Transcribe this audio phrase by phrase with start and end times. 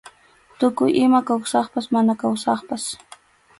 [0.59, 2.83] Tukuy ima kawsaqpas mana kawsaqpas.